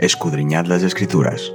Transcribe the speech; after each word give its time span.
escudriñad 0.00 0.64
las 0.64 0.82
escrituras, 0.82 1.52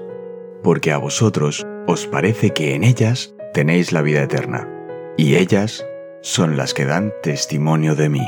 porque 0.61 0.91
a 0.91 0.99
vosotros 0.99 1.65
os 1.87 2.05
parece 2.05 2.51
que 2.51 2.75
en 2.75 2.83
ellas 2.83 3.33
tenéis 3.53 3.91
la 3.91 4.03
vida 4.03 4.21
eterna, 4.21 4.69
y 5.17 5.35
ellas 5.35 5.83
son 6.21 6.55
las 6.55 6.75
que 6.75 6.85
dan 6.85 7.11
testimonio 7.23 7.95
de 7.95 8.09
mí. 8.09 8.25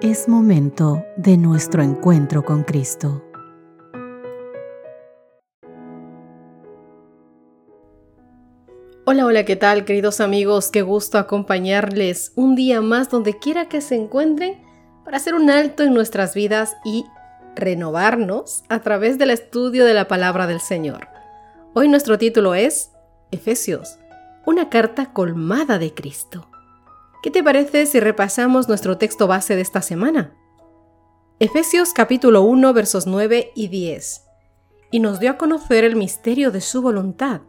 Es 0.00 0.28
momento 0.28 1.04
de 1.18 1.36
nuestro 1.36 1.82
encuentro 1.82 2.42
con 2.42 2.62
Cristo. 2.62 3.22
Hola, 9.04 9.26
hola, 9.26 9.44
¿qué 9.44 9.56
tal 9.56 9.84
queridos 9.84 10.22
amigos? 10.22 10.70
Qué 10.70 10.80
gusto 10.80 11.18
acompañarles 11.18 12.32
un 12.34 12.54
día 12.54 12.80
más 12.80 13.10
donde 13.10 13.38
quiera 13.38 13.68
que 13.68 13.82
se 13.82 13.96
encuentren 13.96 14.69
para 15.10 15.18
hacer 15.18 15.34
un 15.34 15.50
alto 15.50 15.82
en 15.82 15.92
nuestras 15.92 16.36
vidas 16.36 16.76
y 16.84 17.04
renovarnos 17.56 18.62
a 18.68 18.78
través 18.78 19.18
del 19.18 19.30
estudio 19.30 19.84
de 19.84 19.92
la 19.92 20.06
palabra 20.06 20.46
del 20.46 20.60
Señor. 20.60 21.08
Hoy 21.74 21.88
nuestro 21.88 22.16
título 22.16 22.54
es 22.54 22.92
Efesios, 23.32 23.98
una 24.46 24.68
carta 24.68 25.12
colmada 25.12 25.80
de 25.80 25.92
Cristo. 25.94 26.48
¿Qué 27.24 27.32
te 27.32 27.42
parece 27.42 27.86
si 27.86 27.98
repasamos 27.98 28.68
nuestro 28.68 28.98
texto 28.98 29.26
base 29.26 29.56
de 29.56 29.62
esta 29.62 29.82
semana? 29.82 30.32
Efesios 31.40 31.92
capítulo 31.92 32.42
1 32.42 32.72
versos 32.72 33.08
9 33.08 33.50
y 33.56 33.66
10. 33.66 34.26
Y 34.92 35.00
nos 35.00 35.18
dio 35.18 35.32
a 35.32 35.38
conocer 35.38 35.82
el 35.82 35.96
misterio 35.96 36.52
de 36.52 36.60
su 36.60 36.82
voluntad, 36.82 37.40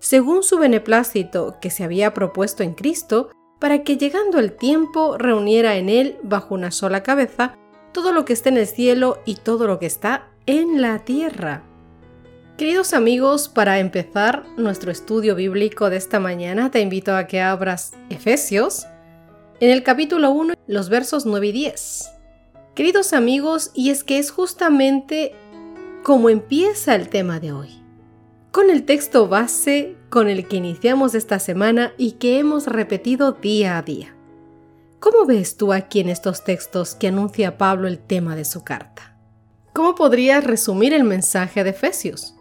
según 0.00 0.42
su 0.42 0.58
beneplácito 0.58 1.58
que 1.60 1.70
se 1.70 1.84
había 1.84 2.12
propuesto 2.14 2.64
en 2.64 2.74
Cristo, 2.74 3.30
para 3.58 3.82
que 3.82 3.96
llegando 3.96 4.38
el 4.38 4.52
tiempo 4.52 5.18
reuniera 5.18 5.76
en 5.76 5.88
él 5.88 6.18
bajo 6.22 6.54
una 6.54 6.70
sola 6.70 7.02
cabeza 7.02 7.56
todo 7.92 8.12
lo 8.12 8.24
que 8.24 8.32
está 8.32 8.50
en 8.50 8.58
el 8.58 8.66
cielo 8.66 9.18
y 9.24 9.36
todo 9.36 9.66
lo 9.66 9.78
que 9.78 9.86
está 9.86 10.28
en 10.44 10.82
la 10.82 10.98
tierra. 11.00 11.62
Queridos 12.58 12.94
amigos, 12.94 13.48
para 13.48 13.78
empezar 13.80 14.44
nuestro 14.56 14.90
estudio 14.90 15.34
bíblico 15.34 15.90
de 15.90 15.96
esta 15.96 16.20
mañana, 16.20 16.70
te 16.70 16.80
invito 16.80 17.14
a 17.14 17.26
que 17.26 17.40
abras 17.40 17.92
Efesios 18.08 18.86
en 19.60 19.70
el 19.70 19.82
capítulo 19.82 20.30
1, 20.30 20.54
los 20.66 20.88
versos 20.88 21.26
9 21.26 21.48
y 21.48 21.52
10. 21.52 22.10
Queridos 22.74 23.12
amigos, 23.12 23.70
y 23.74 23.90
es 23.90 24.04
que 24.04 24.18
es 24.18 24.30
justamente 24.30 25.34
como 26.02 26.28
empieza 26.30 26.94
el 26.94 27.08
tema 27.08 27.40
de 27.40 27.52
hoy, 27.52 27.82
con 28.56 28.70
el 28.70 28.84
texto 28.84 29.28
base 29.28 29.96
con 30.08 30.30
el 30.30 30.48
que 30.48 30.56
iniciamos 30.56 31.14
esta 31.14 31.38
semana 31.38 31.92
y 31.98 32.12
que 32.12 32.38
hemos 32.38 32.66
repetido 32.66 33.32
día 33.32 33.76
a 33.76 33.82
día. 33.82 34.16
¿Cómo 34.98 35.26
ves 35.26 35.58
tú 35.58 35.74
aquí 35.74 36.00
en 36.00 36.08
estos 36.08 36.42
textos 36.42 36.94
que 36.94 37.08
anuncia 37.08 37.58
Pablo 37.58 37.86
el 37.86 37.98
tema 37.98 38.34
de 38.34 38.46
su 38.46 38.64
carta? 38.64 39.14
¿Cómo 39.74 39.94
podrías 39.94 40.42
resumir 40.42 40.94
el 40.94 41.04
mensaje 41.04 41.64
de 41.64 41.70
Efesios? 41.70 42.34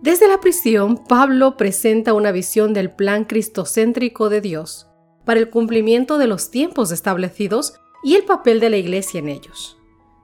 Desde 0.00 0.28
la 0.28 0.40
prisión, 0.40 0.96
Pablo 0.96 1.58
presenta 1.58 2.14
una 2.14 2.32
visión 2.32 2.72
del 2.72 2.90
plan 2.90 3.26
cristocéntrico 3.26 4.30
de 4.30 4.40
Dios 4.40 4.86
para 5.26 5.40
el 5.40 5.50
cumplimiento 5.50 6.16
de 6.16 6.26
los 6.26 6.50
tiempos 6.50 6.90
establecidos 6.90 7.74
y 8.02 8.14
el 8.14 8.22
papel 8.22 8.60
de 8.60 8.70
la 8.70 8.78
Iglesia 8.78 9.18
en 9.18 9.28
ellos. 9.28 9.76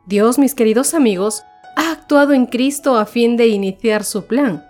Dios, 0.07 0.39
mis 0.39 0.55
queridos 0.55 0.95
amigos, 0.95 1.43
ha 1.77 1.93
actuado 1.93 2.33
en 2.33 2.47
Cristo 2.47 2.97
a 2.97 3.05
fin 3.05 3.37
de 3.37 3.49
iniciar 3.49 4.03
su 4.03 4.25
plan. 4.25 4.65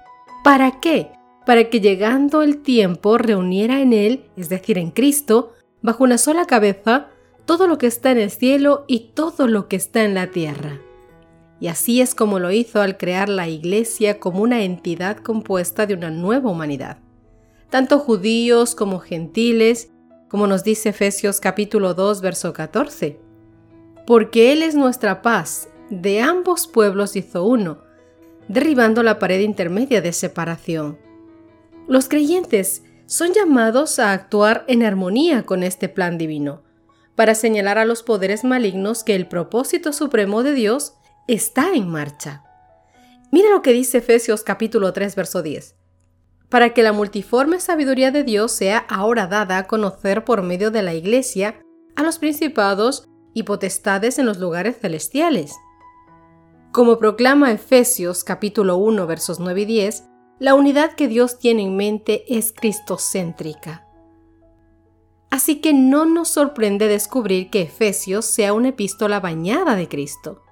¿Para 0.46 0.78
qué? 0.78 1.10
Para 1.44 1.70
que 1.70 1.80
llegando 1.80 2.42
el 2.42 2.62
tiempo 2.62 3.18
reuniera 3.18 3.80
en 3.80 3.92
Él, 3.92 4.30
es 4.36 4.48
decir, 4.48 4.78
en 4.78 4.92
Cristo, 4.92 5.54
bajo 5.82 6.04
una 6.04 6.18
sola 6.18 6.44
cabeza, 6.44 7.08
todo 7.46 7.66
lo 7.66 7.78
que 7.78 7.88
está 7.88 8.12
en 8.12 8.18
el 8.18 8.30
cielo 8.30 8.84
y 8.86 9.10
todo 9.14 9.48
lo 9.48 9.66
que 9.66 9.74
está 9.74 10.04
en 10.04 10.14
la 10.14 10.30
tierra. 10.30 10.80
Y 11.58 11.66
así 11.66 12.00
es 12.00 12.14
como 12.14 12.38
lo 12.38 12.52
hizo 12.52 12.80
al 12.80 12.96
crear 12.96 13.28
la 13.28 13.48
Iglesia 13.48 14.20
como 14.20 14.40
una 14.40 14.62
entidad 14.62 15.16
compuesta 15.16 15.84
de 15.84 15.94
una 15.94 16.12
nueva 16.12 16.48
humanidad. 16.48 16.98
Tanto 17.68 17.98
judíos 17.98 18.76
como 18.76 19.00
gentiles, 19.00 19.90
como 20.28 20.46
nos 20.46 20.62
dice 20.62 20.90
Efesios 20.90 21.40
capítulo 21.40 21.92
2, 21.94 22.20
verso 22.20 22.52
14. 22.52 23.18
Porque 24.06 24.52
Él 24.52 24.62
es 24.62 24.76
nuestra 24.76 25.22
paz, 25.22 25.68
de 25.90 26.20
ambos 26.20 26.68
pueblos 26.68 27.16
hizo 27.16 27.44
uno, 27.44 27.78
derribando 28.48 29.02
la 29.02 29.18
pared 29.18 29.40
intermedia 29.40 30.00
de 30.00 30.12
separación. 30.12 30.98
Los 31.88 32.08
creyentes 32.08 32.82
son 33.06 33.32
llamados 33.32 33.98
a 33.98 34.12
actuar 34.12 34.64
en 34.68 34.82
armonía 34.82 35.44
con 35.44 35.62
este 35.62 35.88
plan 35.88 36.18
divino, 36.18 36.62
para 37.14 37.34
señalar 37.34 37.78
a 37.78 37.84
los 37.84 38.02
poderes 38.02 38.44
malignos 38.44 39.04
que 39.04 39.14
el 39.14 39.26
propósito 39.26 39.92
supremo 39.92 40.42
de 40.42 40.52
Dios 40.54 40.94
está 41.28 41.74
en 41.74 41.88
marcha. 41.88 42.42
Mira 43.30 43.50
lo 43.50 43.62
que 43.62 43.72
dice 43.72 43.98
Efesios 43.98 44.42
capítulo 44.42 44.92
3, 44.92 45.14
verso 45.14 45.42
10 45.42 45.76
para 46.48 46.72
que 46.72 46.82
la 46.82 46.92
multiforme 46.92 47.60
sabiduría 47.60 48.10
de 48.10 48.24
Dios 48.24 48.52
sea 48.52 48.78
ahora 48.78 49.26
dada 49.26 49.58
a 49.58 49.66
conocer 49.66 50.24
por 50.24 50.42
medio 50.42 50.70
de 50.70 50.82
la 50.82 50.94
Iglesia 50.94 51.60
a 51.96 52.02
los 52.02 52.18
principados 52.18 53.08
y 53.34 53.42
potestades 53.42 54.18
en 54.18 54.26
los 54.26 54.38
lugares 54.38 54.76
celestiales. 54.80 55.54
Como 56.76 56.98
proclama 56.98 57.52
Efesios 57.52 58.22
capítulo 58.22 58.76
1 58.76 59.06
versos 59.06 59.40
9 59.40 59.62
y 59.62 59.64
10, 59.64 60.04
la 60.38 60.52
unidad 60.52 60.92
que 60.92 61.08
Dios 61.08 61.38
tiene 61.38 61.62
en 61.62 61.74
mente 61.74 62.24
es 62.28 62.52
cristocéntrica. 62.52 63.86
Así 65.30 65.62
que 65.62 65.72
no 65.72 66.04
nos 66.04 66.28
sorprende 66.28 66.86
descubrir 66.86 67.48
que 67.48 67.62
Efesios 67.62 68.26
sea 68.26 68.52
una 68.52 68.68
epístola 68.68 69.20
bañada 69.20 69.74
de 69.74 69.88
Cristo, 69.88 70.42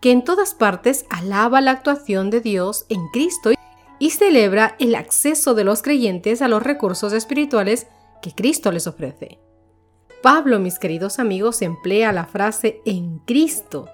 que 0.00 0.10
en 0.10 0.24
todas 0.24 0.54
partes 0.54 1.04
alaba 1.10 1.60
la 1.60 1.72
actuación 1.72 2.30
de 2.30 2.40
Dios 2.40 2.86
en 2.88 3.06
Cristo 3.08 3.50
y 3.98 4.08
celebra 4.08 4.76
el 4.78 4.94
acceso 4.94 5.52
de 5.52 5.64
los 5.64 5.82
creyentes 5.82 6.40
a 6.40 6.48
los 6.48 6.62
recursos 6.62 7.12
espirituales 7.12 7.88
que 8.22 8.34
Cristo 8.34 8.72
les 8.72 8.86
ofrece. 8.86 9.38
Pablo, 10.22 10.60
mis 10.60 10.78
queridos 10.78 11.18
amigos, 11.18 11.60
emplea 11.60 12.10
la 12.10 12.24
frase 12.24 12.80
en 12.86 13.18
Cristo 13.18 13.90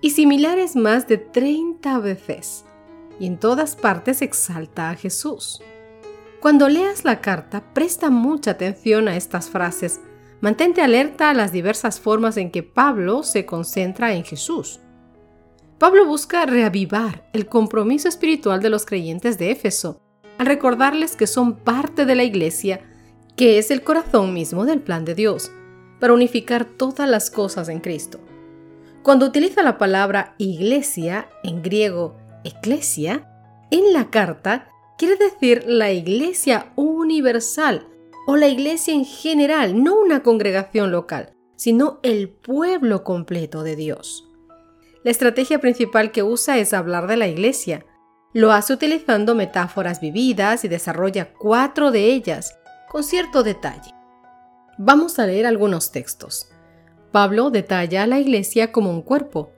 y 0.00 0.10
similares 0.10 0.76
más 0.76 1.08
de 1.08 1.18
30 1.18 1.98
veces, 2.00 2.64
y 3.18 3.26
en 3.26 3.38
todas 3.38 3.76
partes 3.76 4.22
exalta 4.22 4.90
a 4.90 4.94
Jesús. 4.94 5.60
Cuando 6.40 6.68
leas 6.68 7.04
la 7.04 7.20
carta, 7.20 7.64
presta 7.72 8.10
mucha 8.10 8.52
atención 8.52 9.08
a 9.08 9.16
estas 9.16 9.48
frases, 9.48 10.00
mantente 10.40 10.82
alerta 10.82 11.30
a 11.30 11.34
las 11.34 11.50
diversas 11.50 11.98
formas 11.98 12.36
en 12.36 12.50
que 12.50 12.62
Pablo 12.62 13.22
se 13.22 13.46
concentra 13.46 14.14
en 14.14 14.24
Jesús. 14.24 14.80
Pablo 15.78 16.06
busca 16.06 16.46
reavivar 16.46 17.28
el 17.32 17.46
compromiso 17.46 18.08
espiritual 18.08 18.60
de 18.60 18.70
los 18.70 18.86
creyentes 18.86 19.38
de 19.38 19.50
Éfeso, 19.50 20.00
al 20.38 20.46
recordarles 20.46 21.16
que 21.16 21.26
son 21.26 21.56
parte 21.56 22.04
de 22.04 22.14
la 22.14 22.24
iglesia, 22.24 22.80
que 23.36 23.58
es 23.58 23.70
el 23.70 23.82
corazón 23.82 24.32
mismo 24.32 24.64
del 24.64 24.80
plan 24.80 25.04
de 25.04 25.14
Dios, 25.14 25.50
para 26.00 26.12
unificar 26.12 26.64
todas 26.64 27.08
las 27.08 27.30
cosas 27.30 27.68
en 27.68 27.80
Cristo. 27.80 28.20
Cuando 29.06 29.26
utiliza 29.26 29.62
la 29.62 29.78
palabra 29.78 30.34
iglesia, 30.36 31.28
en 31.44 31.62
griego 31.62 32.16
eclesia, 32.42 33.30
en 33.70 33.92
la 33.92 34.10
carta, 34.10 34.66
quiere 34.98 35.14
decir 35.14 35.62
la 35.64 35.92
iglesia 35.92 36.72
universal 36.74 37.86
o 38.26 38.34
la 38.34 38.48
iglesia 38.48 38.92
en 38.94 39.04
general, 39.04 39.80
no 39.80 39.94
una 39.94 40.24
congregación 40.24 40.90
local, 40.90 41.36
sino 41.54 42.00
el 42.02 42.30
pueblo 42.30 43.04
completo 43.04 43.62
de 43.62 43.76
Dios. 43.76 44.28
La 45.04 45.12
estrategia 45.12 45.60
principal 45.60 46.10
que 46.10 46.24
usa 46.24 46.58
es 46.58 46.74
hablar 46.74 47.06
de 47.06 47.16
la 47.16 47.28
iglesia. 47.28 47.86
Lo 48.32 48.50
hace 48.50 48.72
utilizando 48.72 49.36
metáforas 49.36 50.00
vividas 50.00 50.64
y 50.64 50.68
desarrolla 50.68 51.32
cuatro 51.32 51.92
de 51.92 52.06
ellas, 52.06 52.58
con 52.88 53.04
cierto 53.04 53.44
detalle. 53.44 53.94
Vamos 54.78 55.20
a 55.20 55.26
leer 55.26 55.46
algunos 55.46 55.92
textos. 55.92 56.48
Pablo 57.16 57.48
detalla 57.48 58.02
a 58.02 58.06
la 58.06 58.20
iglesia 58.20 58.72
como 58.72 58.90
un 58.90 59.00
cuerpo. 59.00 59.50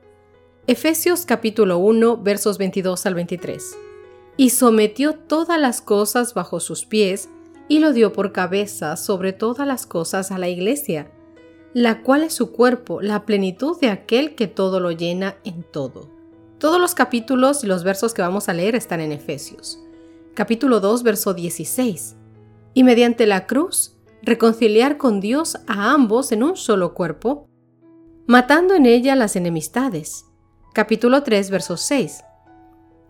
Efesios 0.68 1.26
capítulo 1.26 1.78
1 1.78 2.18
versos 2.18 2.56
22 2.56 3.04
al 3.04 3.14
23. 3.16 3.76
Y 4.36 4.50
sometió 4.50 5.14
todas 5.14 5.60
las 5.60 5.82
cosas 5.82 6.34
bajo 6.34 6.60
sus 6.60 6.84
pies 6.84 7.28
y 7.66 7.80
lo 7.80 7.92
dio 7.92 8.12
por 8.12 8.30
cabeza 8.30 8.96
sobre 8.96 9.32
todas 9.32 9.66
las 9.66 9.86
cosas 9.86 10.30
a 10.30 10.38
la 10.38 10.48
iglesia 10.48 11.10
la 11.74 12.04
cual 12.04 12.22
es 12.22 12.32
su 12.32 12.52
cuerpo, 12.52 13.02
la 13.02 13.26
plenitud 13.26 13.76
de 13.80 13.90
aquel 13.90 14.36
que 14.36 14.46
todo 14.46 14.78
lo 14.78 14.92
llena 14.92 15.38
en 15.42 15.64
todo. 15.64 16.08
Todos 16.58 16.80
los 16.80 16.94
capítulos 16.94 17.64
y 17.64 17.66
los 17.66 17.82
versos 17.82 18.14
que 18.14 18.22
vamos 18.22 18.48
a 18.48 18.52
leer 18.52 18.76
están 18.76 19.00
en 19.00 19.10
Efesios. 19.10 19.80
Capítulo 20.34 20.78
2, 20.78 21.02
verso 21.02 21.34
16. 21.34 22.14
Y 22.74 22.84
mediante 22.84 23.26
la 23.26 23.48
cruz, 23.48 23.97
reconciliar 24.22 24.96
con 24.96 25.20
Dios 25.20 25.56
a 25.66 25.92
ambos 25.92 26.32
en 26.32 26.42
un 26.42 26.56
solo 26.56 26.94
cuerpo, 26.94 27.48
matando 28.26 28.74
en 28.74 28.86
ella 28.86 29.16
las 29.16 29.36
enemistades. 29.36 30.26
Capítulo 30.74 31.22
3, 31.22 31.50
verso 31.50 31.76
6. 31.76 32.24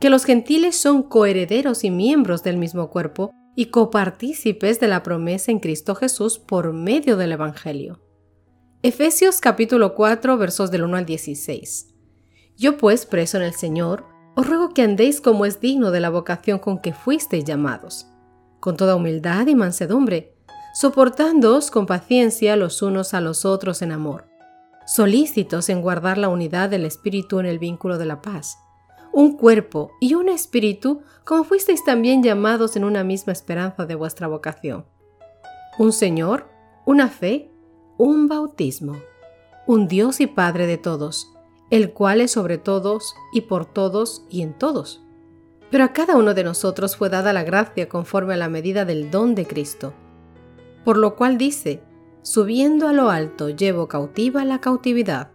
Que 0.00 0.10
los 0.10 0.25
gentiles 0.25 0.76
son 0.76 1.02
coherederos 1.02 1.84
y 1.84 1.90
miembros 1.90 2.43
del 2.43 2.56
mismo 2.56 2.88
cuerpo 2.90 3.32
y 3.56 3.66
copartícipes 3.66 4.78
de 4.78 4.87
la 4.87 5.02
promesa 5.02 5.50
en 5.50 5.58
Cristo 5.58 5.96
Jesús 5.96 6.38
por 6.38 6.72
medio 6.72 7.16
del 7.16 7.32
Evangelio. 7.32 8.00
Efesios 8.82 9.40
capítulo 9.40 9.96
4 9.96 10.38
versos 10.38 10.70
del 10.70 10.84
1 10.84 10.99
al 10.99 11.05
16. 11.05 11.94
Yo 12.56 12.76
pues, 12.76 13.06
preso 13.06 13.37
en 13.37 13.43
el 13.43 13.55
Señor, 13.55 14.05
os 14.37 14.46
ruego 14.46 14.69
que 14.69 14.82
andéis 14.82 15.20
como 15.20 15.44
es 15.46 15.60
digno 15.60 15.90
de 15.90 15.99
la 15.99 16.10
vocación 16.10 16.60
con 16.60 16.81
que 16.81 16.93
fuisteis 16.93 17.44
llamados, 17.44 18.06
con 18.60 18.76
toda 18.76 18.94
humildad 18.94 19.49
y 19.49 19.56
mansedumbre, 19.56 20.38
soportándoos 20.78 21.72
con 21.72 21.86
paciencia 21.86 22.54
los 22.54 22.82
unos 22.82 23.12
a 23.12 23.20
los 23.20 23.44
otros 23.44 23.82
en 23.82 23.90
amor, 23.90 24.28
solícitos 24.86 25.70
en 25.70 25.82
guardar 25.82 26.19
la 26.19 26.28
unidad 26.28 26.70
del 26.70 26.84
Espíritu 26.84 27.40
en 27.40 27.46
el 27.46 27.58
vínculo 27.58 27.98
de 27.98 28.04
la 28.04 28.22
paz, 28.22 28.58
un 29.12 29.36
cuerpo 29.36 29.90
y 30.00 30.14
un 30.14 30.28
espíritu, 30.28 31.02
como 31.25 31.42
fuisteis 31.42 31.82
también 31.82 32.22
llamados 32.22 32.76
en 32.76 32.84
una 32.84 33.02
misma 33.02 33.32
esperanza 33.32 33.86
de 33.86 33.96
vuestra 33.96 34.28
vocación. 34.28 34.86
Un 35.80 35.90
Señor, 35.90 36.48
una 36.86 37.08
fe, 37.08 37.50
un 37.96 38.28
bautismo, 38.28 38.98
un 39.66 39.88
Dios 39.88 40.20
y 40.20 40.28
Padre 40.28 40.69
de 40.69 40.78
todos, 40.78 41.28
el 41.70 41.92
cual 41.92 42.20
es 42.20 42.31
sobre 42.31 42.56
todos 42.56 43.16
y 43.32 43.40
por 43.40 43.66
todos 43.66 44.24
y 44.31 44.42
en 44.42 44.56
todos. 44.56 45.02
Pero 45.72 45.82
a 45.82 45.92
cada 45.92 46.14
uno 46.14 46.34
de 46.34 46.44
nosotros 46.44 46.96
fue 46.96 47.08
dada 47.08 47.32
la 47.32 47.42
gracia 47.42 47.88
conforme 47.88 48.34
a 48.34 48.36
la 48.36 48.48
medida 48.48 48.84
del 48.84 49.10
don 49.10 49.34
de 49.34 49.44
Cristo. 49.44 49.92
Por 50.84 50.96
lo 50.96 51.16
cual 51.16 51.38
dice, 51.38 51.82
subiendo 52.22 52.88
a 52.88 52.92
lo 52.92 53.10
alto 53.10 53.50
llevo 53.50 53.88
cautiva 53.88 54.44
la 54.44 54.60
cautividad, 54.60 55.30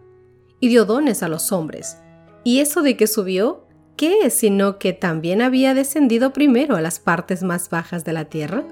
y 0.60 0.68
dio 0.68 0.84
dones 0.84 1.22
a 1.22 1.28
los 1.28 1.52
hombres. 1.52 1.98
¿Y 2.42 2.60
eso 2.60 2.82
de 2.82 2.96
que 2.96 3.06
subió? 3.06 3.66
¿Qué 3.96 4.20
es 4.24 4.34
sino 4.34 4.78
que 4.78 4.92
también 4.92 5.42
había 5.42 5.74
descendido 5.74 6.32
primero 6.32 6.76
a 6.76 6.80
las 6.80 6.98
partes 6.98 7.42
más 7.42 7.68
bajas 7.70 8.04
de 8.04 8.12
la 8.12 8.24
tierra? 8.26 8.64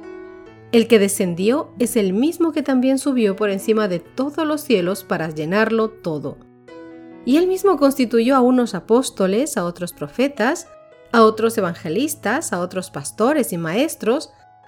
El 0.72 0.88
que 0.88 0.98
descendió 0.98 1.70
es 1.78 1.96
el 1.96 2.14
mismo 2.14 2.52
que 2.52 2.62
también 2.62 2.98
subió 2.98 3.36
por 3.36 3.50
encima 3.50 3.88
de 3.88 4.00
todos 4.00 4.46
los 4.46 4.62
cielos 4.62 5.04
para 5.04 5.28
llenarlo 5.28 5.90
todo. 5.90 6.38
Y 7.26 7.36
él 7.36 7.46
mismo 7.46 7.76
constituyó 7.76 8.34
a 8.36 8.40
unos 8.40 8.74
apóstoles, 8.74 9.56
a 9.56 9.64
otros 9.64 9.92
profetas, 9.92 10.66
a 11.12 11.22
otros 11.22 11.56
evangelistas, 11.58 12.52
a 12.52 12.60
otros 12.60 12.90
pastores 12.90 13.52
y 13.52 13.58
maestros, 13.58 14.32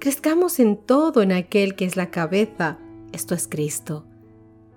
crezcamos 0.00 0.58
en 0.58 0.76
todo 0.76 1.22
en 1.22 1.30
aquel 1.30 1.76
que 1.76 1.84
es 1.84 1.94
la 1.94 2.10
cabeza, 2.10 2.78
esto 3.12 3.34
es 3.34 3.46
Cristo, 3.46 4.06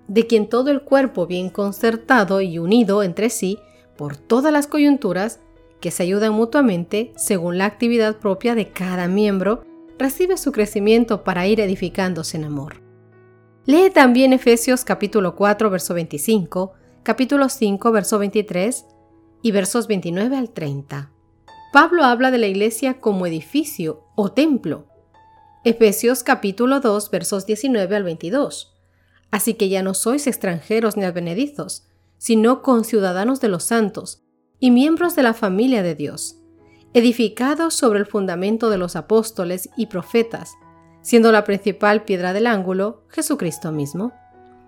de 0.06 0.26
quien 0.26 0.48
todo 0.48 0.70
el 0.70 0.82
cuerpo 0.82 1.26
bien 1.26 1.48
concertado 1.48 2.42
y 2.42 2.58
unido 2.58 3.02
entre 3.02 3.30
sí 3.30 3.58
por 3.96 4.16
todas 4.16 4.52
las 4.52 4.66
coyunturas, 4.66 5.40
que 5.80 5.90
se 5.90 6.02
ayudan 6.02 6.32
mutuamente 6.34 7.12
según 7.16 7.58
la 7.58 7.64
actividad 7.64 8.18
propia 8.18 8.54
de 8.54 8.68
cada 8.68 9.08
miembro, 9.08 9.64
recibe 9.98 10.36
su 10.36 10.52
crecimiento 10.52 11.24
para 11.24 11.46
ir 11.46 11.60
edificándose 11.60 12.36
en 12.36 12.44
amor. 12.44 12.82
Lee 13.66 13.90
también 13.90 14.32
Efesios 14.32 14.84
capítulo 14.84 15.36
4, 15.36 15.70
verso 15.70 15.94
25, 15.94 16.72
capítulo 17.02 17.48
5, 17.48 17.92
verso 17.92 18.18
23 18.18 18.84
y 19.42 19.52
versos 19.52 19.86
29 19.86 20.36
al 20.36 20.50
30. 20.50 21.10
Pablo 21.72 22.04
habla 22.04 22.30
de 22.30 22.38
la 22.38 22.46
iglesia 22.46 23.00
como 23.00 23.26
edificio 23.26 24.04
o 24.16 24.32
templo. 24.32 24.86
Efesios 25.66 26.22
capítulo 26.22 26.80
2, 26.80 27.10
versos 27.10 27.46
19 27.46 27.96
al 27.96 28.02
22. 28.02 28.76
Así 29.30 29.54
que 29.54 29.70
ya 29.70 29.82
no 29.82 29.94
sois 29.94 30.26
extranjeros 30.26 30.98
ni 30.98 31.04
advenedizos, 31.04 31.86
sino 32.18 32.60
conciudadanos 32.60 33.40
de 33.40 33.48
los 33.48 33.64
santos 33.64 34.22
y 34.60 34.70
miembros 34.70 35.16
de 35.16 35.22
la 35.22 35.32
familia 35.32 35.82
de 35.82 35.94
Dios, 35.94 36.36
edificados 36.92 37.72
sobre 37.72 37.98
el 37.98 38.04
fundamento 38.04 38.68
de 38.68 38.76
los 38.76 38.94
apóstoles 38.94 39.70
y 39.74 39.86
profetas, 39.86 40.52
siendo 41.00 41.32
la 41.32 41.44
principal 41.44 42.04
piedra 42.04 42.34
del 42.34 42.46
ángulo 42.46 43.04
Jesucristo 43.08 43.72
mismo 43.72 44.12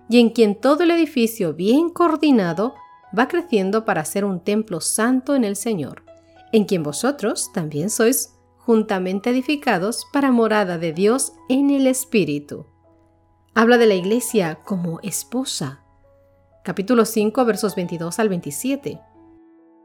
y 0.09 0.19
en 0.19 0.31
quien 0.31 0.59
todo 0.59 0.81
el 0.81 0.89
edificio 0.89 1.53
bien 1.53 1.91
coordinado 1.91 2.73
va 3.17 3.27
creciendo 3.27 3.85
para 3.85 4.03
ser 4.03 4.25
un 4.25 4.39
templo 4.43 4.81
santo 4.81 5.35
en 5.35 5.43
el 5.43 5.57
Señor, 5.57 6.01
en 6.51 6.65
quien 6.65 6.81
vosotros 6.81 7.51
también 7.53 7.91
sois 7.91 8.36
juntamente 8.67 9.29
edificados 9.29 10.05
para 10.13 10.31
morada 10.31 10.77
de 10.77 10.93
Dios 10.93 11.33
en 11.49 11.71
el 11.71 11.87
Espíritu. 11.87 12.67
Habla 13.55 13.77
de 13.77 13.87
la 13.87 13.95
iglesia 13.95 14.59
como 14.63 14.99
esposa. 15.01 15.83
Capítulo 16.63 17.05
5 17.05 17.45
versos 17.45 17.75
22 17.75 18.19
al 18.19 18.29
27. 18.29 18.99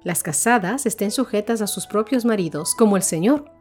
Las 0.02 0.22
casadas 0.22 0.84
estén 0.84 1.12
sujetas 1.12 1.62
a 1.62 1.68
sus 1.68 1.86
propios 1.86 2.24
maridos 2.24 2.74
como 2.74 2.96
el 2.96 3.02
Señor, 3.02 3.52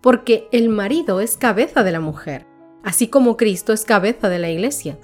porque 0.00 0.48
el 0.52 0.68
marido 0.68 1.20
es 1.20 1.36
cabeza 1.36 1.82
de 1.82 1.92
la 1.92 2.00
mujer, 2.00 2.46
así 2.82 3.08
como 3.08 3.36
Cristo 3.36 3.74
es 3.74 3.84
cabeza 3.84 4.28
de 4.28 4.38
la 4.38 4.48
iglesia 4.48 4.96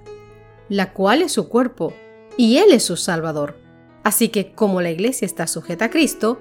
la 0.68 0.92
cual 0.92 1.22
es 1.22 1.32
su 1.32 1.48
cuerpo, 1.48 1.92
y 2.36 2.58
Él 2.58 2.72
es 2.72 2.84
su 2.84 2.96
Salvador. 2.96 3.56
Así 4.04 4.28
que 4.28 4.52
como 4.52 4.80
la 4.80 4.90
iglesia 4.90 5.26
está 5.26 5.46
sujeta 5.46 5.86
a 5.86 5.90
Cristo, 5.90 6.40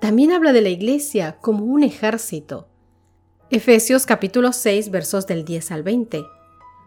También 0.00 0.30
habla 0.30 0.52
de 0.52 0.60
la 0.60 0.68
iglesia 0.68 1.38
como 1.40 1.64
un 1.64 1.82
ejército. 1.82 2.68
Efesios 3.50 4.06
capítulo 4.06 4.52
6 4.52 4.92
versos 4.92 5.26
del 5.26 5.44
10 5.44 5.72
al 5.72 5.82
20. 5.82 6.24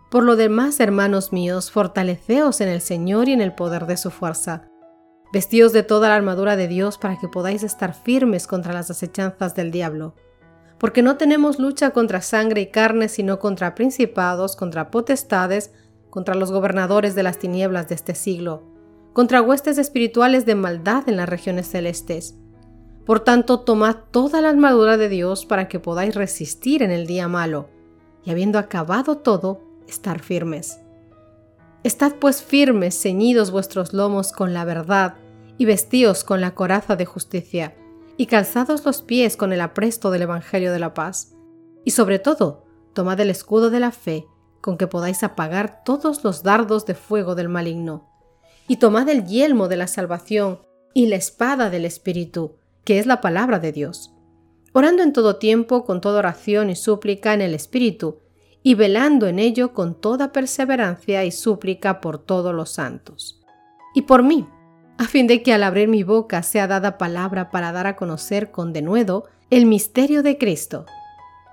Por 0.09 0.23
lo 0.23 0.37
demás, 0.37 0.79
hermanos 0.79 1.33
míos, 1.33 1.71
fortaleceos 1.71 2.61
en 2.61 2.69
el 2.69 2.79
Señor 2.79 3.27
y 3.27 3.33
en 3.33 3.41
el 3.41 3.53
poder 3.53 3.85
de 3.85 3.97
su 3.97 4.11
fuerza. 4.11 4.69
Vestíos 5.33 5.73
de 5.73 5.83
toda 5.83 6.07
la 6.07 6.15
armadura 6.15 6.55
de 6.55 6.69
Dios 6.69 6.97
para 6.97 7.19
que 7.19 7.27
podáis 7.27 7.63
estar 7.63 7.93
firmes 7.93 8.47
contra 8.47 8.71
las 8.71 8.89
acechanzas 8.89 9.55
del 9.55 9.71
diablo. 9.71 10.15
Porque 10.77 11.01
no 11.01 11.17
tenemos 11.17 11.59
lucha 11.59 11.91
contra 11.91 12.21
sangre 12.21 12.61
y 12.61 12.67
carne, 12.67 13.09
sino 13.09 13.39
contra 13.39 13.75
principados, 13.75 14.55
contra 14.55 14.89
potestades, 14.89 15.71
contra 16.09 16.35
los 16.35 16.51
gobernadores 16.51 17.13
de 17.13 17.23
las 17.23 17.39
tinieblas 17.39 17.89
de 17.89 17.95
este 17.95 18.15
siglo, 18.15 18.63
contra 19.11 19.41
huestes 19.41 19.77
espirituales 19.77 20.45
de 20.45 20.55
maldad 20.55 21.09
en 21.09 21.17
las 21.17 21.27
regiones 21.27 21.67
celestes. 21.67 22.37
Por 23.05 23.21
tanto, 23.21 23.61
tomad 23.61 23.95
toda 24.11 24.41
la 24.41 24.49
armadura 24.49 24.97
de 24.97 25.09
Dios 25.09 25.45
para 25.45 25.67
que 25.67 25.79
podáis 25.79 26.15
resistir 26.15 26.83
en 26.83 26.91
el 26.91 27.07
día 27.07 27.27
malo, 27.27 27.69
y 28.23 28.31
habiendo 28.31 28.59
acabado 28.59 29.17
todo, 29.17 29.61
estar 29.87 30.19
firmes. 30.19 30.79
Estad 31.83 32.13
pues 32.19 32.43
firmes, 32.43 32.99
ceñidos 33.01 33.49
vuestros 33.49 33.93
lomos 33.93 34.31
con 34.31 34.53
la 34.53 34.65
verdad, 34.65 35.15
y 35.57 35.65
vestíos 35.65 36.23
con 36.23 36.39
la 36.41 36.53
coraza 36.53 36.95
de 36.95 37.05
justicia, 37.05 37.75
y 38.17 38.27
calzados 38.27 38.85
los 38.85 39.01
pies 39.01 39.35
con 39.35 39.51
el 39.51 39.61
apresto 39.61 40.11
del 40.11 40.23
Evangelio 40.23 40.71
de 40.71 40.79
la 40.79 40.93
paz. 40.93 41.33
Y 41.83 41.91
sobre 41.91 42.19
todo, 42.19 42.65
tomad 42.93 43.19
el 43.19 43.31
escudo 43.31 43.71
de 43.71 43.79
la 43.79 43.91
fe, 43.91 44.27
con 44.61 44.77
que 44.77 44.85
podáis 44.85 45.23
apagar 45.23 45.83
todos 45.83 46.23
los 46.23 46.43
dardos 46.43 46.85
de 46.85 46.93
fuego 46.93 47.33
del 47.33 47.49
maligno. 47.49 48.07
Y 48.67 48.77
tomad 48.77 49.09
el 49.09 49.25
yelmo 49.25 49.67
de 49.67 49.77
la 49.77 49.87
salvación 49.87 50.61
y 50.93 51.07
la 51.07 51.15
espada 51.15 51.71
del 51.71 51.85
Espíritu, 51.85 52.57
que 52.91 52.99
es 52.99 53.05
la 53.05 53.21
palabra 53.21 53.59
de 53.59 53.71
Dios. 53.71 54.13
Orando 54.73 55.01
en 55.01 55.13
todo 55.13 55.37
tiempo 55.37 55.85
con 55.85 56.01
toda 56.01 56.19
oración 56.19 56.69
y 56.69 56.75
súplica 56.75 57.33
en 57.33 57.39
el 57.39 57.53
Espíritu, 57.53 58.19
y 58.63 58.75
velando 58.75 59.27
en 59.27 59.39
ello 59.39 59.73
con 59.73 59.95
toda 59.95 60.33
perseverancia 60.33 61.23
y 61.23 61.31
súplica 61.31 62.01
por 62.01 62.17
todos 62.17 62.53
los 62.53 62.71
santos. 62.71 63.39
Y 63.95 64.01
por 64.01 64.23
mí, 64.23 64.45
a 64.97 65.05
fin 65.05 65.25
de 65.25 65.41
que 65.41 65.53
al 65.53 65.63
abrir 65.63 65.87
mi 65.87 66.03
boca 66.03 66.43
sea 66.43 66.67
dada 66.67 66.97
palabra 66.97 67.49
para 67.49 67.71
dar 67.71 67.87
a 67.87 67.95
conocer 67.95 68.51
con 68.51 68.73
denuedo 68.73 69.23
el 69.49 69.67
misterio 69.67 70.21
de 70.21 70.37
Cristo, 70.37 70.85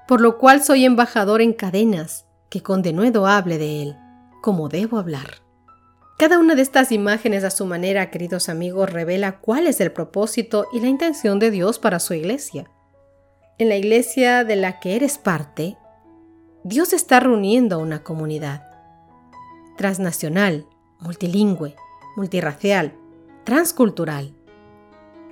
por 0.08 0.20
lo 0.20 0.38
cual 0.38 0.64
soy 0.64 0.86
embajador 0.86 1.40
en 1.40 1.52
cadenas, 1.52 2.26
que 2.50 2.64
con 2.64 2.82
denuedo 2.82 3.28
hable 3.28 3.58
de 3.58 3.82
él, 3.82 3.96
como 4.42 4.68
debo 4.68 4.98
hablar. 4.98 5.47
Cada 6.18 6.40
una 6.40 6.56
de 6.56 6.62
estas 6.62 6.90
imágenes 6.90 7.44
a 7.44 7.50
su 7.50 7.64
manera, 7.64 8.10
queridos 8.10 8.48
amigos, 8.48 8.90
revela 8.90 9.38
cuál 9.38 9.68
es 9.68 9.80
el 9.80 9.92
propósito 9.92 10.66
y 10.72 10.80
la 10.80 10.88
intención 10.88 11.38
de 11.38 11.52
Dios 11.52 11.78
para 11.78 12.00
su 12.00 12.12
iglesia. 12.12 12.68
En 13.56 13.68
la 13.68 13.76
iglesia 13.76 14.42
de 14.42 14.56
la 14.56 14.80
que 14.80 14.96
eres 14.96 15.16
parte, 15.16 15.76
Dios 16.64 16.92
está 16.92 17.20
reuniendo 17.20 17.76
a 17.76 17.78
una 17.78 18.02
comunidad 18.02 18.64
transnacional, 19.76 20.66
multilingüe, 20.98 21.76
multirracial, 22.16 22.94
transcultural, 23.44 24.34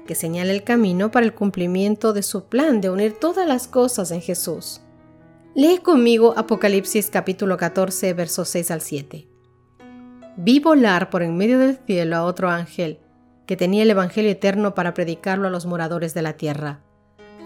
que 0.06 0.14
señala 0.14 0.52
el 0.52 0.62
camino 0.62 1.10
para 1.10 1.26
el 1.26 1.34
cumplimiento 1.34 2.12
de 2.12 2.22
su 2.22 2.44
plan 2.44 2.80
de 2.80 2.90
unir 2.90 3.18
todas 3.18 3.48
las 3.48 3.66
cosas 3.66 4.12
en 4.12 4.20
Jesús. 4.20 4.82
Lee 5.56 5.78
conmigo 5.78 6.34
Apocalipsis 6.36 7.10
capítulo 7.10 7.56
14, 7.56 8.14
versos 8.14 8.48
6 8.50 8.70
al 8.70 8.82
7. 8.82 9.35
Vi 10.36 10.60
volar 10.60 11.08
por 11.08 11.22
en 11.22 11.36
medio 11.36 11.58
del 11.58 11.78
cielo 11.86 12.16
a 12.16 12.24
otro 12.24 12.50
ángel, 12.50 13.00
que 13.46 13.56
tenía 13.56 13.82
el 13.82 13.90
Evangelio 13.90 14.30
eterno 14.30 14.74
para 14.74 14.92
predicarlo 14.92 15.48
a 15.48 15.50
los 15.50 15.64
moradores 15.64 16.12
de 16.12 16.20
la 16.20 16.34
tierra, 16.34 16.80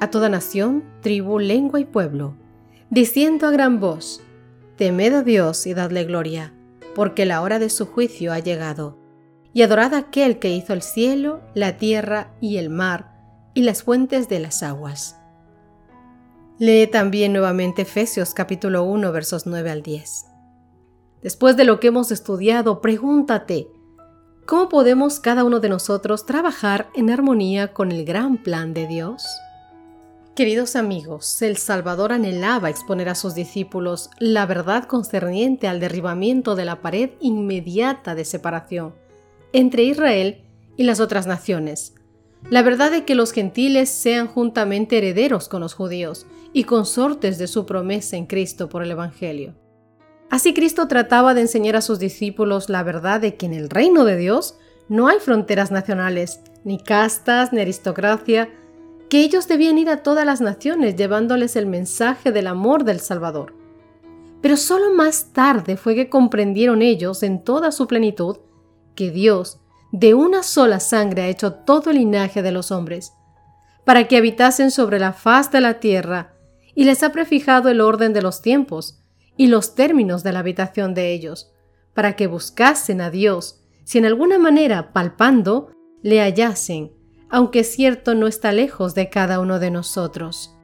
a 0.01 0.11
toda 0.11 0.29
nación, 0.29 0.83
tribu, 1.01 1.39
lengua 1.39 1.79
y 1.79 1.85
pueblo, 1.85 2.35
diciendo 2.91 3.47
a 3.47 3.51
gran 3.53 3.79
voz, 3.79 4.23
Temed 4.77 5.13
a 5.13 5.23
Dios 5.23 5.67
y 5.67 5.75
dadle 5.75 6.05
gloria, 6.05 6.55
porque 6.95 7.27
la 7.27 7.43
hora 7.43 7.59
de 7.59 7.71
su 7.71 7.87
juicio 7.87 8.33
ha 8.33 8.39
llegado 8.39 8.99
y 9.53 9.63
adorad 9.63 9.95
a 9.95 9.99
aquel 9.99 10.39
que 10.39 10.51
hizo 10.51 10.73
el 10.73 10.83
cielo, 10.83 11.43
la 11.55 11.77
tierra 11.77 12.33
y 12.41 12.57
el 12.57 12.71
mar 12.71 13.13
y 13.55 13.63
las 13.63 13.83
fuentes 13.83 14.29
de 14.29 14.41
las 14.41 14.63
aguas. 14.63 15.17
Lee 16.59 16.87
también 16.87 17.33
nuevamente 17.33 17.83
Efesios 17.83 18.35
capítulo 18.35 18.85
1 18.85 19.13
versos 19.13 19.47
9 19.47 19.71
al 19.71 19.83
10. 19.83 20.30
Después 21.23 21.57
de 21.57 21.65
lo 21.65 21.81
que 21.81 21.89
hemos 21.89 22.11
estudiado, 22.13 22.81
pregúntate, 22.81 23.69
¿cómo 24.47 24.69
podemos 24.69 25.21
cada 25.21 25.45
uno 25.45 25.61
de 25.61 25.69
nosotros 25.69 26.25
trabajar 26.25 26.89
en 26.95 27.11
armonía 27.11 27.75
con 27.75 27.93
el 27.93 28.05
gran 28.05 28.39
plan 28.39 28.73
de 28.73 28.87
Dios? 28.87 29.23
Queridos 30.35 30.77
amigos, 30.77 31.43
el 31.43 31.59
Salvador 31.59 32.13
anhelaba 32.13 32.71
exponer 32.71 33.11
a 33.11 33.15
sus 33.15 33.35
discípulos 33.35 34.09
la 34.19 34.47
verdad 34.47 34.85
concerniente 34.85 35.69
al 35.69 35.81
derribamiento 35.81 36.57
de 36.57 36.65
la 36.65 36.81
pared 36.81 37.11
inmediata 37.21 38.15
de 38.15 38.25
separación 38.25 38.95
entre 39.53 39.83
Israel 39.83 40.43
y 40.77 40.85
las 40.85 41.01
otras 41.01 41.27
naciones. 41.27 41.95
La 42.49 42.63
verdad 42.63 42.91
de 42.91 43.05
que 43.05 43.15
los 43.15 43.33
gentiles 43.33 43.91
sean 43.91 44.29
juntamente 44.29 44.97
herederos 44.97 45.49
con 45.49 45.61
los 45.61 45.75
judíos 45.75 46.27
y 46.55 46.65
consortes 46.65 47.37
de 47.37 47.47
su 47.47 47.67
promesa 47.67 48.17
en 48.17 48.25
Cristo 48.25 48.71
por 48.71 48.83
el 48.83 48.93
Evangelio. 48.93 49.60
Así 50.31 50.55
Cristo 50.55 50.87
trataba 50.87 51.35
de 51.35 51.41
enseñar 51.43 51.75
a 51.75 51.81
sus 51.81 51.99
discípulos 51.99 52.69
la 52.69 52.85
verdad 52.85 53.21
de 53.21 53.37
que 53.37 53.47
en 53.47 53.53
el 53.53 53.69
reino 53.69 54.05
de 54.05 54.17
Dios 54.17 54.57
no 54.89 55.09
hay 55.09 55.19
fronteras 55.19 55.73
nacionales, 55.73 56.41
ni 56.65 56.79
castas, 56.79 57.53
ni 57.53 57.61
aristocracia, 57.61 58.49
que 59.09 59.23
ellos 59.23 59.49
debían 59.49 59.77
ir 59.77 59.91
a 59.91 60.05
todas 60.05 60.25
las 60.25 60.41
naciones 60.41 60.95
llevándoles 60.95 61.57
el 61.57 61.67
mensaje 61.67 62.31
del 62.31 62.47
amor 62.47 62.85
del 62.85 63.01
Salvador. 63.01 63.55
Pero 64.41 64.57
solo 64.57 64.95
más 64.95 65.33
tarde 65.33 65.77
fue 65.77 65.97
que 65.97 66.09
comprendieron 66.09 66.81
ellos 66.81 67.25
en 67.25 67.43
toda 67.43 67.73
su 67.73 67.89
plenitud 67.89 68.39
que 68.95 69.11
Dios 69.11 69.59
de 69.91 70.15
una 70.15 70.45
sola 70.45 70.79
sangre 70.79 71.23
ha 71.23 71.29
hecho 71.29 71.55
todo 71.55 71.91
el 71.91 71.97
linaje 71.97 72.41
de 72.43 72.53
los 72.53 72.71
hombres, 72.71 73.15
para 73.85 74.07
que 74.07 74.17
habitasen 74.17 74.71
sobre 74.71 75.01
la 75.01 75.13
faz 75.13 75.51
de 75.51 75.61
la 75.61 75.81
tierra, 75.81 76.35
y 76.77 76.85
les 76.85 77.03
ha 77.03 77.11
prefijado 77.11 77.69
el 77.69 77.81
orden 77.81 78.13
de 78.13 78.23
los 78.23 78.43
tiempos 78.43 79.01
y 79.37 79.47
los 79.47 79.75
términos 79.75 80.23
de 80.23 80.33
la 80.33 80.41
habitación 80.41 80.95
de 80.95 81.13
ellos, 81.13 81.53
para 81.95 82.17
que 82.17 82.27
buscasen 82.27 83.01
a 83.01 83.11
Dios, 83.11 83.61
si 83.85 83.99
en 83.99 84.07
alguna 84.07 84.39
manera 84.39 84.93
palpando, 84.93 85.73
le 86.03 86.21
hallasen, 86.21 86.93
aunque 87.29 87.65
cierto 87.65 88.15
no 88.15 88.27
está 88.27 88.53
lejos 88.53 88.95
de 88.95 89.09
cada 89.09 89.41
uno 89.41 89.59
de 89.59 89.71
nosotros. 89.71 90.57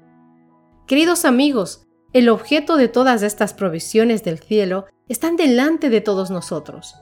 Queridos 0.87 1.25
amigos, 1.25 1.87
el 2.13 2.29
objeto 2.29 2.77
de 2.77 2.89
todas 2.89 3.23
estas 3.23 3.55
provisiones 3.55 4.25
del 4.25 4.39
cielo 4.39 4.87
están 5.09 5.37
delante 5.37 5.91
de 5.91 6.01
todos 6.01 6.31
nosotros 6.31 6.95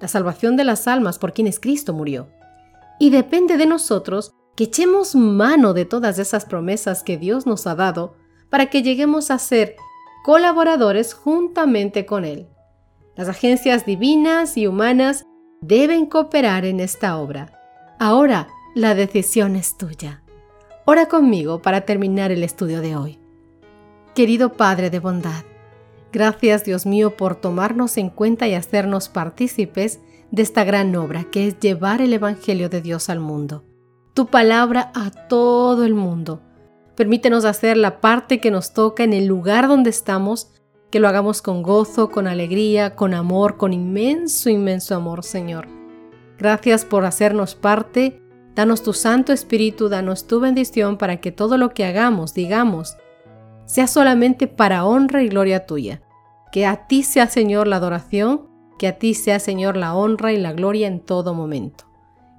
la 0.00 0.08
salvación 0.08 0.56
de 0.56 0.64
las 0.64 0.88
almas 0.88 1.18
por 1.18 1.32
quienes 1.32 1.60
Cristo 1.60 1.92
murió. 1.92 2.28
Y 2.98 3.10
depende 3.10 3.56
de 3.56 3.66
nosotros 3.66 4.32
que 4.56 4.64
echemos 4.64 5.14
mano 5.14 5.74
de 5.74 5.84
todas 5.84 6.18
esas 6.18 6.44
promesas 6.46 7.02
que 7.02 7.18
Dios 7.18 7.46
nos 7.46 7.66
ha 7.66 7.74
dado 7.74 8.16
para 8.48 8.66
que 8.66 8.82
lleguemos 8.82 9.30
a 9.30 9.38
ser 9.38 9.76
colaboradores 10.24 11.14
juntamente 11.14 12.06
con 12.06 12.24
Él. 12.24 12.48
Las 13.16 13.28
agencias 13.28 13.86
divinas 13.86 14.56
y 14.56 14.66
humanas 14.66 15.26
deben 15.60 16.06
cooperar 16.06 16.64
en 16.64 16.80
esta 16.80 17.18
obra. 17.18 17.58
Ahora 17.98 18.48
la 18.74 18.94
decisión 18.94 19.56
es 19.56 19.76
tuya. 19.76 20.22
Ora 20.84 21.06
conmigo 21.06 21.60
para 21.62 21.82
terminar 21.82 22.30
el 22.30 22.42
estudio 22.42 22.80
de 22.80 22.96
hoy. 22.96 23.18
Querido 24.14 24.54
Padre 24.54 24.90
de 24.90 24.98
bondad, 24.98 25.44
Gracias 26.12 26.64
Dios 26.64 26.86
mío 26.86 27.16
por 27.16 27.36
tomarnos 27.36 27.96
en 27.96 28.10
cuenta 28.10 28.48
y 28.48 28.54
hacernos 28.54 29.08
partícipes 29.08 30.00
de 30.32 30.42
esta 30.42 30.64
gran 30.64 30.94
obra 30.96 31.24
que 31.24 31.46
es 31.46 31.60
llevar 31.60 32.00
el 32.02 32.12
Evangelio 32.12 32.68
de 32.68 32.80
Dios 32.80 33.08
al 33.08 33.20
mundo. 33.20 33.64
Tu 34.14 34.26
palabra 34.26 34.90
a 34.94 35.10
todo 35.10 35.84
el 35.84 35.94
mundo. 35.94 36.42
Permítenos 37.00 37.46
hacer 37.46 37.78
la 37.78 38.02
parte 38.02 38.40
que 38.40 38.50
nos 38.50 38.74
toca 38.74 39.04
en 39.04 39.14
el 39.14 39.24
lugar 39.24 39.68
donde 39.68 39.88
estamos, 39.88 40.52
que 40.90 41.00
lo 41.00 41.08
hagamos 41.08 41.40
con 41.40 41.62
gozo, 41.62 42.10
con 42.10 42.26
alegría, 42.26 42.94
con 42.94 43.14
amor, 43.14 43.56
con 43.56 43.72
inmenso, 43.72 44.50
inmenso 44.50 44.94
amor, 44.94 45.24
Señor. 45.24 45.66
Gracias 46.36 46.84
por 46.84 47.06
hacernos 47.06 47.54
parte. 47.54 48.20
Danos 48.54 48.82
tu 48.82 48.92
Santo 48.92 49.32
Espíritu, 49.32 49.88
danos 49.88 50.26
tu 50.26 50.40
bendición 50.40 50.98
para 50.98 51.22
que 51.22 51.32
todo 51.32 51.56
lo 51.56 51.70
que 51.70 51.86
hagamos, 51.86 52.34
digamos, 52.34 52.98
sea 53.64 53.86
solamente 53.86 54.46
para 54.46 54.84
honra 54.84 55.22
y 55.22 55.30
gloria 55.30 55.64
tuya. 55.64 56.02
Que 56.52 56.66
a 56.66 56.86
ti 56.86 57.02
sea, 57.02 57.28
Señor, 57.28 57.66
la 57.66 57.76
adoración, 57.76 58.42
que 58.78 58.88
a 58.88 58.98
ti 58.98 59.14
sea, 59.14 59.40
Señor, 59.40 59.78
la 59.78 59.94
honra 59.94 60.34
y 60.34 60.36
la 60.36 60.52
gloria 60.52 60.86
en 60.86 61.00
todo 61.00 61.32
momento. 61.32 61.86